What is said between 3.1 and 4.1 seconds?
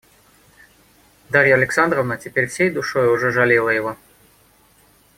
уже жалела его.